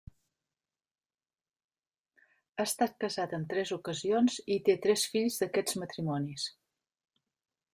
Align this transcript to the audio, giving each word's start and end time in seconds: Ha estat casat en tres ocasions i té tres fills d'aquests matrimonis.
Ha 2.55 2.65
estat 2.69 2.95
casat 3.05 3.35
en 3.39 3.45
tres 3.51 3.75
ocasions 3.77 4.39
i 4.57 4.59
té 4.71 4.77
tres 4.87 5.05
fills 5.13 5.39
d'aquests 5.43 5.81
matrimonis. 5.83 6.49